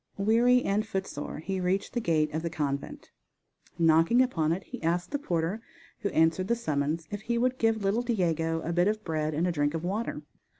[0.17, 3.11] Weary and footsore he reached the gate of the convent.
[3.77, 5.61] Knocking upon it he asked the porter,
[5.99, 9.45] who answered the summons, if he would give little Diego a bit of bread and
[9.45, 10.23] a drink of water.